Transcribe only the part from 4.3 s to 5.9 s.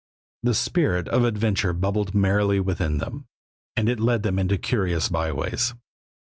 into curious byways.